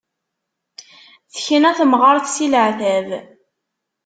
[1.33, 3.07] Tekna temɣart si leɛtab.